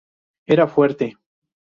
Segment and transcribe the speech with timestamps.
[0.47, 1.15] Era fuerte"".